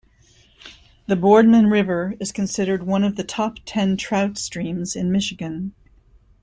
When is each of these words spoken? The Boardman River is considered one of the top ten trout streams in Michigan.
The 1.05 1.15
Boardman 1.15 1.67
River 1.67 2.15
is 2.19 2.31
considered 2.31 2.81
one 2.87 3.03
of 3.03 3.17
the 3.17 3.23
top 3.23 3.57
ten 3.65 3.97
trout 3.97 4.39
streams 4.39 4.95
in 4.95 5.11
Michigan. 5.11 5.75